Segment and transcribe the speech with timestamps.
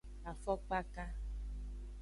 [0.31, 1.05] Afokpaka.